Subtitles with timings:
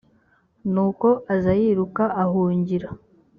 [0.71, 2.87] nuko aza yiruka ahungira